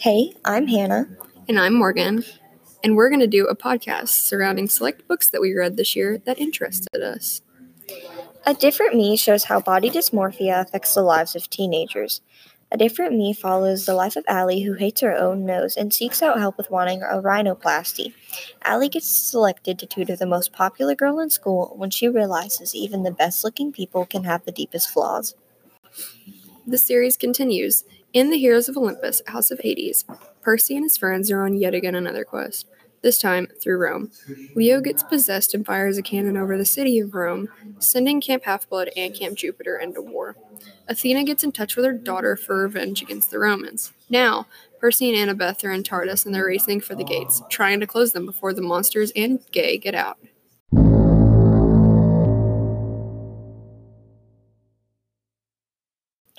Hey, 0.00 0.32
I'm 0.46 0.66
Hannah. 0.66 1.10
And 1.46 1.60
I'm 1.60 1.74
Morgan. 1.74 2.24
And 2.82 2.96
we're 2.96 3.10
going 3.10 3.20
to 3.20 3.26
do 3.26 3.44
a 3.46 3.54
podcast 3.54 4.08
surrounding 4.08 4.66
select 4.66 5.06
books 5.06 5.28
that 5.28 5.42
we 5.42 5.52
read 5.52 5.76
this 5.76 5.94
year 5.94 6.16
that 6.24 6.38
interested 6.38 7.02
us. 7.02 7.42
A 8.46 8.54
Different 8.54 8.94
Me 8.94 9.14
shows 9.18 9.44
how 9.44 9.60
body 9.60 9.90
dysmorphia 9.90 10.58
affects 10.58 10.94
the 10.94 11.02
lives 11.02 11.36
of 11.36 11.50
teenagers. 11.50 12.22
A 12.72 12.78
Different 12.78 13.14
Me 13.14 13.34
follows 13.34 13.84
the 13.84 13.92
life 13.92 14.16
of 14.16 14.24
Allie, 14.26 14.62
who 14.62 14.72
hates 14.72 15.02
her 15.02 15.14
own 15.14 15.44
nose 15.44 15.76
and 15.76 15.92
seeks 15.92 16.22
out 16.22 16.38
help 16.38 16.56
with 16.56 16.70
wanting 16.70 17.02
a 17.02 17.20
rhinoplasty. 17.20 18.14
Allie 18.62 18.88
gets 18.88 19.06
selected 19.06 19.78
to 19.78 19.86
tutor 19.86 20.16
the 20.16 20.24
most 20.24 20.50
popular 20.50 20.94
girl 20.94 21.20
in 21.20 21.28
school 21.28 21.74
when 21.76 21.90
she 21.90 22.08
realizes 22.08 22.74
even 22.74 23.02
the 23.02 23.10
best 23.10 23.44
looking 23.44 23.70
people 23.70 24.06
can 24.06 24.24
have 24.24 24.46
the 24.46 24.52
deepest 24.52 24.88
flaws. 24.88 25.34
The 26.66 26.78
series 26.78 27.18
continues. 27.18 27.84
In 28.12 28.30
the 28.30 28.38
Heroes 28.38 28.68
of 28.68 28.76
Olympus, 28.76 29.22
House 29.28 29.52
of 29.52 29.60
Hades, 29.60 30.04
Percy 30.42 30.74
and 30.74 30.84
his 30.84 30.96
friends 30.96 31.30
are 31.30 31.44
on 31.44 31.54
yet 31.54 31.74
again 31.74 31.94
another 31.94 32.24
quest, 32.24 32.66
this 33.02 33.20
time 33.20 33.46
through 33.62 33.78
Rome. 33.78 34.10
Leo 34.56 34.80
gets 34.80 35.04
possessed 35.04 35.54
and 35.54 35.64
fires 35.64 35.96
a 35.96 36.02
cannon 36.02 36.36
over 36.36 36.58
the 36.58 36.64
city 36.64 36.98
of 36.98 37.14
Rome, 37.14 37.48
sending 37.78 38.20
Camp 38.20 38.44
Half-Blood 38.46 38.90
and 38.96 39.14
Camp 39.14 39.36
Jupiter 39.36 39.76
into 39.76 40.02
war. 40.02 40.36
Athena 40.88 41.22
gets 41.22 41.44
in 41.44 41.52
touch 41.52 41.76
with 41.76 41.84
her 41.84 41.92
daughter 41.92 42.34
for 42.34 42.62
revenge 42.62 43.00
against 43.00 43.30
the 43.30 43.38
Romans. 43.38 43.92
Now, 44.08 44.48
Percy 44.80 45.08
and 45.14 45.30
Annabeth 45.30 45.62
are 45.62 45.70
in 45.70 45.84
Tartarus 45.84 46.26
and 46.26 46.34
they're 46.34 46.46
racing 46.46 46.80
for 46.80 46.96
the 46.96 47.04
gates, 47.04 47.42
trying 47.48 47.78
to 47.78 47.86
close 47.86 48.12
them 48.12 48.26
before 48.26 48.52
the 48.52 48.60
monsters 48.60 49.12
and 49.14 49.38
Gaea 49.52 49.80
get 49.80 49.94
out. 49.94 50.18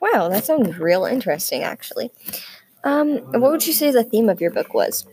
Wow, 0.00 0.28
that 0.28 0.44
sounds 0.44 0.78
real 0.78 1.04
interesting, 1.04 1.62
actually. 1.62 2.10
Um, 2.84 3.18
what 3.32 3.50
would 3.50 3.66
you 3.66 3.72
say 3.72 3.90
the 3.90 4.04
theme 4.04 4.28
of 4.28 4.40
your 4.40 4.50
book 4.50 4.74
was? 4.74 5.06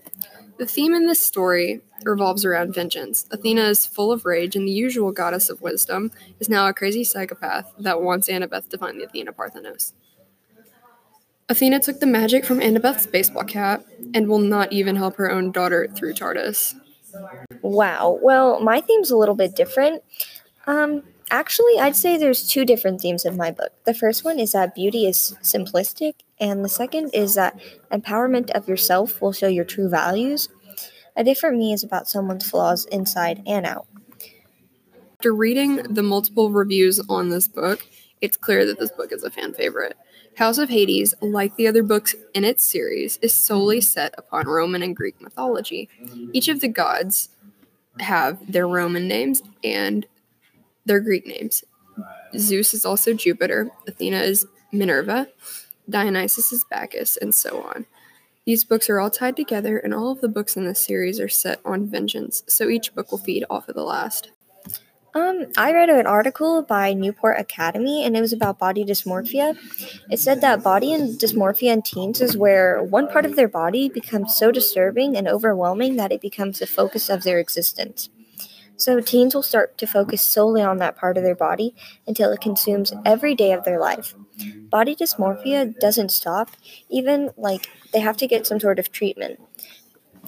The 0.57 0.65
theme 0.65 0.93
in 0.93 1.07
this 1.07 1.21
story 1.21 1.81
revolves 2.03 2.45
around 2.45 2.73
vengeance. 2.73 3.25
Athena 3.31 3.63
is 3.63 3.85
full 3.85 4.11
of 4.11 4.25
rage, 4.25 4.55
and 4.55 4.67
the 4.67 4.71
usual 4.71 5.11
goddess 5.11 5.49
of 5.49 5.61
wisdom 5.61 6.11
is 6.39 6.47
now 6.47 6.67
a 6.67 6.73
crazy 6.73 7.03
psychopath 7.03 7.73
that 7.79 8.01
wants 8.01 8.29
Annabeth 8.29 8.69
to 8.69 8.77
find 8.77 8.99
the 8.99 9.05
Athena 9.05 9.33
Parthenos. 9.33 9.93
Athena 11.49 11.79
took 11.79 11.99
the 11.99 12.07
magic 12.07 12.45
from 12.45 12.59
Annabeth's 12.59 13.05
baseball 13.05 13.43
cap 13.43 13.85
and 14.13 14.27
will 14.27 14.39
not 14.39 14.71
even 14.71 14.95
help 14.95 15.17
her 15.17 15.29
own 15.29 15.51
daughter 15.51 15.87
through 15.93 16.13
Tartarus. 16.13 16.75
Wow. 17.61 18.19
Well, 18.21 18.59
my 18.61 18.81
theme's 18.81 19.11
a 19.11 19.17
little 19.17 19.35
bit 19.35 19.55
different. 19.55 20.03
Um, 20.67 21.03
Actually, 21.31 21.79
I'd 21.79 21.95
say 21.95 22.17
there's 22.17 22.47
two 22.47 22.65
different 22.65 23.01
themes 23.01 23.25
in 23.25 23.35
my 23.35 23.51
book. 23.51 23.71
The 23.85 23.93
first 23.93 24.23
one 24.23 24.39
is 24.39 24.51
that 24.51 24.75
beauty 24.75 25.05
is 25.07 25.35
simplistic, 25.41 26.15
and 26.39 26.63
the 26.63 26.69
second 26.69 27.09
is 27.13 27.33
that 27.35 27.59
empowerment 27.91 28.51
of 28.51 28.67
yourself 28.67 29.21
will 29.21 29.33
show 29.33 29.47
your 29.47 29.65
true 29.65 29.89
values. 29.89 30.49
A 31.15 31.23
different 31.23 31.57
me 31.57 31.73
is 31.73 31.83
about 31.83 32.07
someone's 32.07 32.49
flaws 32.49 32.85
inside 32.85 33.41
and 33.47 33.65
out. 33.65 33.87
After 35.13 35.33
reading 35.33 35.77
the 35.77 36.03
multiple 36.03 36.51
reviews 36.51 36.99
on 37.09 37.29
this 37.29 37.47
book, 37.47 37.87
it's 38.21 38.37
clear 38.37 38.65
that 38.65 38.79
this 38.79 38.91
book 38.91 39.11
is 39.11 39.23
a 39.23 39.31
fan 39.31 39.53
favorite. 39.53 39.97
House 40.35 40.57
of 40.57 40.69
Hades, 40.69 41.13
like 41.21 41.55
the 41.55 41.67
other 41.67 41.81
books 41.81 42.15
in 42.33 42.43
its 42.43 42.63
series, 42.63 43.17
is 43.21 43.33
solely 43.33 43.81
set 43.81 44.13
upon 44.17 44.47
Roman 44.47 44.83
and 44.83 44.95
Greek 44.95 45.19
mythology. 45.21 45.89
Each 46.33 46.49
of 46.49 46.59
the 46.59 46.67
gods 46.67 47.29
have 47.99 48.51
their 48.51 48.67
Roman 48.67 49.07
names, 49.07 49.41
and 49.63 50.05
their 50.85 50.99
Greek 50.99 51.25
names. 51.25 51.63
Zeus 52.37 52.73
is 52.73 52.85
also 52.85 53.13
Jupiter, 53.13 53.69
Athena 53.87 54.19
is 54.19 54.45
Minerva, 54.71 55.27
Dionysus 55.89 56.51
is 56.51 56.65
Bacchus, 56.69 57.17
and 57.17 57.33
so 57.33 57.61
on. 57.63 57.85
These 58.45 58.63
books 58.63 58.89
are 58.89 58.99
all 58.99 59.09
tied 59.09 59.35
together, 59.35 59.77
and 59.77 59.93
all 59.93 60.11
of 60.11 60.21
the 60.21 60.27
books 60.27 60.55
in 60.55 60.65
this 60.65 60.79
series 60.79 61.19
are 61.19 61.29
set 61.29 61.59
on 61.65 61.87
vengeance, 61.87 62.43
so 62.47 62.69
each 62.69 62.93
book 62.93 63.11
will 63.11 63.17
feed 63.17 63.45
off 63.49 63.69
of 63.69 63.75
the 63.75 63.83
last. 63.83 64.31
Um, 65.15 65.45
I 65.55 65.71
read 65.71 65.89
an 65.89 66.05
article 66.05 66.61
by 66.61 66.93
Newport 66.93 67.39
Academy, 67.39 68.03
and 68.03 68.17
it 68.17 68.21
was 68.21 68.33
about 68.33 68.59
body 68.59 68.83
dysmorphia. 68.83 69.57
It 70.11 70.19
said 70.19 70.41
that 70.41 70.61
body 70.61 70.93
and 70.93 71.17
dysmorphia 71.17 71.71
in 71.71 71.81
teens 71.83 72.19
is 72.19 72.35
where 72.35 72.83
one 72.83 73.07
part 73.07 73.25
of 73.25 73.37
their 73.37 73.47
body 73.47 73.87
becomes 73.87 74.35
so 74.35 74.51
disturbing 74.51 75.15
and 75.15 75.25
overwhelming 75.27 75.95
that 75.95 76.11
it 76.11 76.19
becomes 76.19 76.59
the 76.59 76.67
focus 76.67 77.09
of 77.09 77.23
their 77.23 77.39
existence. 77.39 78.09
So 78.77 78.99
teens 78.99 79.33
will 79.33 79.43
start 79.43 79.77
to 79.77 79.87
focus 79.87 80.21
solely 80.21 80.61
on 80.61 80.77
that 80.77 80.97
part 80.97 81.17
of 81.17 81.23
their 81.23 81.35
body 81.35 81.73
until 82.07 82.31
it 82.31 82.41
consumes 82.41 82.93
every 83.05 83.35
day 83.35 83.51
of 83.53 83.63
their 83.63 83.79
life. 83.79 84.15
Body 84.69 84.95
dysmorphia 84.95 85.77
doesn't 85.79 86.09
stop, 86.09 86.51
even 86.89 87.31
like 87.37 87.69
they 87.93 87.99
have 87.99 88.17
to 88.17 88.27
get 88.27 88.45
some 88.45 88.59
sort 88.59 88.79
of 88.79 88.91
treatment. 88.91 89.39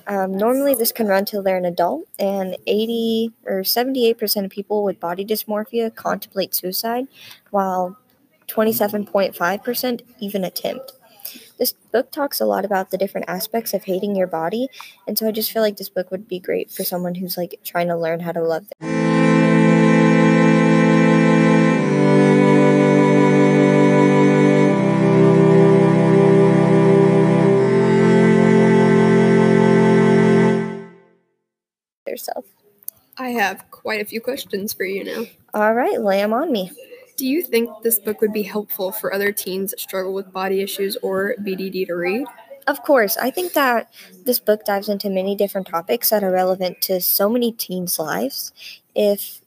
Um, 0.07 0.37
normally, 0.37 0.73
this 0.73 0.93
can 0.93 1.07
run 1.07 1.25
till 1.25 1.43
they're 1.43 1.57
an 1.57 1.65
adult, 1.65 2.07
and 2.17 2.55
80 2.65 3.33
or 3.45 3.61
78% 3.61 4.45
of 4.45 4.51
people 4.51 4.85
with 4.85 5.01
body 5.01 5.25
dysmorphia 5.25 5.93
contemplate 5.93 6.55
suicide, 6.55 7.07
while 7.51 7.97
27.5% 8.47 10.01
even 10.19 10.45
attempt. 10.45 10.93
This 11.57 11.73
book 11.91 12.12
talks 12.12 12.40
a 12.40 12.45
lot 12.45 12.66
about 12.66 12.91
the 12.91 13.00
different 13.00 13.28
aspects 13.28 13.73
of 13.73 13.85
hating 13.85 14.16
your 14.16 14.28
body, 14.28 14.68
and 15.07 15.18
so 15.18 15.28
I 15.28 15.31
just 15.31 15.51
feel 15.51 15.63
like 15.63 15.78
this 15.78 15.90
book 15.90 16.12
would 16.12 16.28
be 16.28 16.40
great 16.40 16.69
for 16.69 16.84
someone 16.84 17.16
who's 17.16 17.35
like 17.35 17.59
trying 17.63 17.88
to 17.88 17.97
learn 17.97 18.19
how 18.19 18.31
to 18.31 18.44
love 18.44 18.68
Yourself. 32.07 32.45
I 33.18 33.29
have 33.29 33.69
quite 33.72 34.00
a 34.00 34.06
few 34.06 34.22
questions 34.22 34.74
for 34.74 34.84
you 34.84 35.03
now. 35.03 35.25
All 35.56 35.74
right, 35.74 36.00
lay 36.00 36.22
them 36.22 36.34
on 36.34 36.51
me. 36.51 36.72
Do 37.17 37.25
you 37.25 37.41
think 37.41 37.69
this 37.81 37.97
book 37.97 38.22
would 38.22 38.31
be 38.31 38.44
helpful 38.44 38.91
for 38.91 39.11
other 39.11 39.31
teens 39.31 39.72
that 39.72 39.79
struggle 39.79 40.13
with 40.13 40.31
body 40.31 40.61
issues 40.61 40.97
or 40.97 41.33
BDD 41.39 41.88
to 41.88 41.95
read? 41.95 42.28
Of 42.67 42.83
course, 42.83 43.17
I 43.17 43.31
think 43.31 43.53
that 43.53 43.91
this 44.23 44.39
book 44.39 44.66
dives 44.66 44.88
into 44.88 45.09
many 45.09 45.35
different 45.35 45.67
topics 45.67 46.11
that 46.11 46.23
are 46.23 46.31
relevant 46.31 46.79
to 46.81 47.01
so 47.01 47.27
many 47.27 47.51
teens' 47.51 47.97
lives. 47.97 48.51
If 48.94 49.41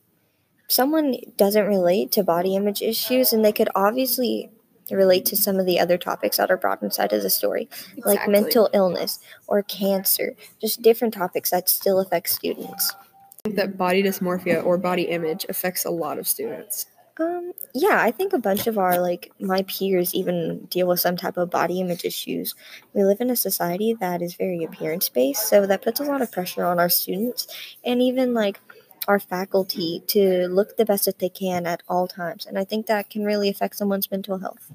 someone 0.66 1.14
doesn't 1.36 1.66
relate 1.66 2.10
to 2.12 2.24
body 2.24 2.56
image 2.56 2.82
issues, 2.82 3.32
and 3.32 3.44
they 3.44 3.52
could 3.52 3.68
obviously 3.74 4.50
relate 4.90 5.24
to 5.26 5.36
some 5.36 5.60
of 5.60 5.66
the 5.66 5.78
other 5.78 5.96
topics 5.96 6.38
that 6.38 6.50
are 6.50 6.56
brought 6.56 6.82
inside 6.82 7.12
of 7.12 7.22
the 7.22 7.30
story, 7.30 7.68
exactly. 7.70 8.02
like 8.04 8.28
mental 8.28 8.68
illness 8.72 9.20
or 9.46 9.62
cancer, 9.62 10.34
just 10.60 10.82
different 10.82 11.14
topics 11.14 11.50
that 11.50 11.68
still 11.68 12.00
affect 12.00 12.28
students. 12.28 12.94
I 12.94 13.48
think 13.48 13.56
That 13.56 13.78
body 13.78 14.02
dysmorphia 14.02 14.64
or 14.64 14.76
body 14.76 15.04
image 15.04 15.46
affects 15.48 15.84
a 15.84 15.90
lot 15.90 16.18
of 16.18 16.26
students. 16.26 16.86
Um, 17.20 17.52
yeah, 17.74 18.00
I 18.00 18.10
think 18.10 18.32
a 18.32 18.38
bunch 18.38 18.66
of 18.66 18.78
our 18.78 18.98
like 18.98 19.30
my 19.38 19.62
peers 19.62 20.14
even 20.14 20.64
deal 20.70 20.86
with 20.86 21.00
some 21.00 21.16
type 21.16 21.36
of 21.36 21.50
body 21.50 21.80
image 21.80 22.04
issues. 22.04 22.54
We 22.94 23.04
live 23.04 23.20
in 23.20 23.28
a 23.28 23.36
society 23.36 23.94
that 24.00 24.22
is 24.22 24.34
very 24.34 24.64
appearance 24.64 25.10
based, 25.10 25.46
so 25.48 25.66
that 25.66 25.82
puts 25.82 26.00
a 26.00 26.04
lot 26.04 26.22
of 26.22 26.32
pressure 26.32 26.64
on 26.64 26.80
our 26.80 26.88
students 26.88 27.46
and 27.84 28.00
even 28.00 28.32
like 28.32 28.58
our 29.06 29.18
faculty 29.18 30.02
to 30.06 30.48
look 30.48 30.76
the 30.76 30.86
best 30.86 31.04
that 31.04 31.18
they 31.18 31.28
can 31.28 31.66
at 31.66 31.82
all 31.88 32.08
times. 32.08 32.46
And 32.46 32.58
I 32.58 32.64
think 32.64 32.86
that 32.86 33.10
can 33.10 33.24
really 33.24 33.50
affect 33.50 33.76
someone's 33.76 34.10
mental 34.10 34.38
health. 34.38 34.72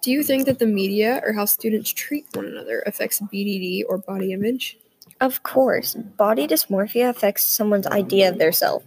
Do 0.00 0.10
you 0.10 0.22
think 0.22 0.46
that 0.46 0.58
the 0.58 0.66
media 0.66 1.20
or 1.24 1.34
how 1.34 1.44
students 1.44 1.90
treat 1.90 2.24
one 2.32 2.46
another 2.46 2.82
affects 2.86 3.20
BDD 3.20 3.82
or 3.86 3.98
body 3.98 4.32
image? 4.32 4.78
Of 5.20 5.42
course. 5.42 5.94
Body 5.94 6.46
dysmorphia 6.46 7.10
affects 7.10 7.44
someone's 7.44 7.86
idea 7.88 8.28
of 8.28 8.38
their 8.38 8.52
self 8.52 8.84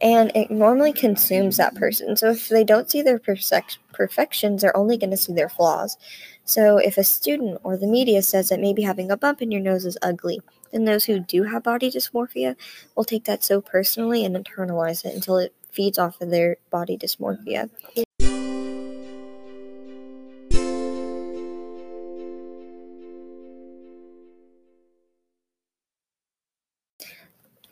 and 0.00 0.32
it 0.34 0.50
normally 0.50 0.92
consumes 0.92 1.56
that 1.56 1.74
person. 1.74 2.16
So 2.16 2.30
if 2.30 2.48
they 2.48 2.64
don't 2.64 2.90
see 2.90 3.02
their 3.02 3.18
perfec- 3.18 3.78
perfections, 3.92 4.62
they're 4.62 4.76
only 4.76 4.96
going 4.96 5.10
to 5.10 5.16
see 5.16 5.34
their 5.34 5.48
flaws. 5.48 5.98
So 6.44 6.78
if 6.78 6.96
a 6.96 7.04
student 7.04 7.60
or 7.62 7.76
the 7.76 7.86
media 7.86 8.22
says 8.22 8.48
that 8.48 8.60
maybe 8.60 8.82
having 8.82 9.10
a 9.10 9.16
bump 9.16 9.42
in 9.42 9.50
your 9.50 9.60
nose 9.60 9.84
is 9.84 9.98
ugly, 10.02 10.40
then 10.72 10.84
those 10.84 11.04
who 11.04 11.20
do 11.20 11.44
have 11.44 11.62
body 11.62 11.90
dysmorphia 11.90 12.56
will 12.96 13.04
take 13.04 13.24
that 13.24 13.44
so 13.44 13.60
personally 13.60 14.24
and 14.24 14.34
internalize 14.34 15.04
it 15.04 15.14
until 15.14 15.38
it 15.38 15.54
feeds 15.70 15.98
off 15.98 16.20
of 16.20 16.30
their 16.30 16.56
body 16.70 16.96
dysmorphia. 16.96 17.68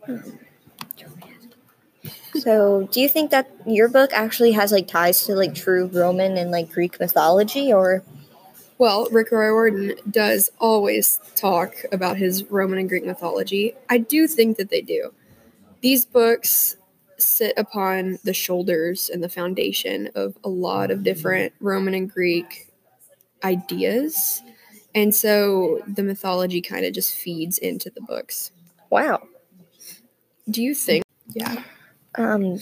Hmm. 0.05 0.48
So, 2.49 2.89
do 2.93 3.03
you 3.03 3.11
think 3.11 3.31
that 3.33 3.51
your 3.67 3.89
book 3.89 4.11
actually 4.15 4.53
has 4.53 4.73
like 4.73 4.89
ties 4.89 5.27
to 5.27 5.35
like 5.35 5.55
true 5.55 5.87
Roman 5.93 6.39
and 6.39 6.51
like 6.51 6.73
Greek 6.73 6.99
mythology, 6.99 7.75
or? 7.75 8.03
Well, 8.79 9.07
Rick 9.11 9.33
Riordan 9.33 9.97
does 10.11 10.51
always 10.59 11.21
talk 11.37 11.75
about 11.93 12.17
his 12.17 12.45
Roman 12.45 12.79
and 12.79 12.89
Greek 12.89 13.05
mythology. 13.05 13.75
I 13.91 13.99
do 13.99 14.27
think 14.27 14.57
that 14.57 14.71
they 14.71 14.81
do. 14.81 15.13
These 15.83 16.07
books 16.07 16.79
sit 17.19 17.53
upon 17.59 18.19
the 18.25 18.33
shoulders 18.33 19.11
and 19.11 19.23
the 19.23 19.29
foundation 19.29 20.09
of 20.15 20.39
a 20.43 20.49
lot 20.49 20.91
of 20.91 21.03
different 21.05 21.53
Roman 21.61 21.95
and 21.95 22.11
Greek 22.11 22.71
ideas 23.45 24.43
And 24.95 25.15
so 25.15 25.83
the 25.89 26.03
mythology 26.03 26.61
kind 26.63 26.87
of 26.87 26.93
just 26.95 27.15
feeds 27.15 27.59
into 27.59 27.91
the 27.91 28.01
books. 28.03 28.53
Wow. 28.91 29.29
Do 30.51 30.63
you 30.63 30.75
think? 30.75 31.05
Yeah. 31.35 31.63
Um, 32.15 32.59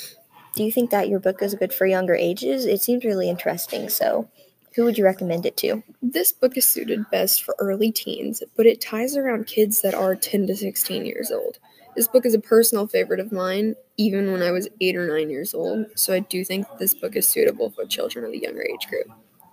do 0.54 0.64
you 0.64 0.72
think 0.72 0.90
that 0.90 1.08
your 1.08 1.20
book 1.20 1.42
is 1.42 1.54
good 1.54 1.72
for 1.72 1.86
younger 1.86 2.14
ages? 2.14 2.64
It 2.64 2.80
seems 2.80 3.04
really 3.04 3.28
interesting. 3.28 3.88
So, 3.88 4.28
who 4.74 4.84
would 4.84 4.98
you 4.98 5.04
recommend 5.04 5.46
it 5.46 5.56
to? 5.58 5.82
This 6.02 6.32
book 6.32 6.56
is 6.56 6.68
suited 6.68 7.08
best 7.10 7.42
for 7.42 7.54
early 7.58 7.90
teens, 7.92 8.42
but 8.56 8.66
it 8.66 8.80
ties 8.80 9.16
around 9.16 9.46
kids 9.46 9.80
that 9.80 9.94
are 9.94 10.14
10 10.14 10.46
to 10.48 10.56
16 10.56 11.06
years 11.06 11.30
old. 11.30 11.58
This 11.94 12.08
book 12.08 12.26
is 12.26 12.34
a 12.34 12.38
personal 12.38 12.86
favorite 12.86 13.20
of 13.20 13.32
mine, 13.32 13.74
even 13.96 14.30
when 14.30 14.42
I 14.42 14.50
was 14.50 14.68
8 14.82 14.96
or 14.96 15.06
9 15.06 15.30
years 15.30 15.54
old, 15.54 15.86
so 15.94 16.12
I 16.12 16.18
do 16.18 16.44
think 16.44 16.66
this 16.78 16.92
book 16.92 17.16
is 17.16 17.26
suitable 17.26 17.70
for 17.70 17.86
children 17.86 18.26
of 18.26 18.32
the 18.32 18.38
younger 18.38 18.62
age 18.62 18.86
group. 18.86 19.10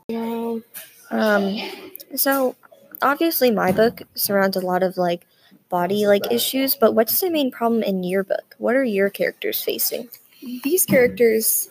Wow. 0.09 0.61
Um, 1.09 1.57
so 2.15 2.57
obviously 3.01 3.49
my 3.51 3.71
book 3.71 4.01
surrounds 4.15 4.57
a 4.57 4.61
lot 4.61 4.83
of 4.83 4.97
like 4.97 5.25
body 5.73 6.05
like 6.05 6.31
issues, 6.31 6.75
but 6.75 6.93
what's 6.93 7.19
the 7.19 7.31
main 7.31 7.49
problem 7.49 7.81
in 7.81 8.03
your 8.03 8.23
book? 8.23 8.55
What 8.59 8.75
are 8.75 8.83
your 8.83 9.09
characters 9.09 9.59
facing? 9.63 10.07
These 10.63 10.85
characters 10.85 11.67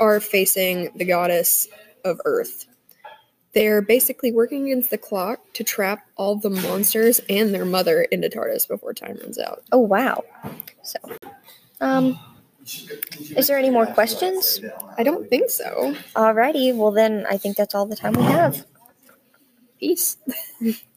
are 0.00 0.20
facing 0.20 0.88
the 0.96 1.04
goddess 1.04 1.68
of 2.02 2.18
Earth. 2.24 2.64
They're 3.52 3.82
basically 3.82 4.32
working 4.32 4.64
against 4.64 4.88
the 4.88 4.96
clock 4.96 5.40
to 5.52 5.62
trap 5.62 6.06
all 6.16 6.36
the 6.36 6.48
monsters 6.48 7.20
and 7.28 7.52
their 7.52 7.66
mother 7.66 8.04
into 8.04 8.30
Tartarus 8.30 8.64
before 8.64 8.94
time 8.94 9.18
runs 9.20 9.38
out. 9.38 9.64
Oh 9.70 9.80
wow. 9.80 10.24
So 10.82 10.98
um 11.82 12.18
is 13.36 13.48
there 13.48 13.58
any 13.58 13.68
more 13.68 13.84
questions? 13.84 14.60
I 14.96 15.02
don't 15.02 15.28
think 15.28 15.50
so. 15.50 15.94
Alrighty, 16.16 16.74
well 16.74 16.90
then 16.90 17.26
I 17.28 17.36
think 17.36 17.58
that's 17.58 17.74
all 17.74 17.84
the 17.84 17.96
time 17.96 18.14
we 18.14 18.22
have. 18.22 18.64
Peace. 19.78 20.16